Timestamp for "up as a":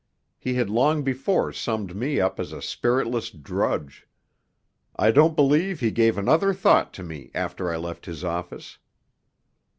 2.19-2.59